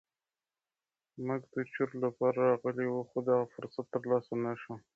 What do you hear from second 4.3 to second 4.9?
نه شو.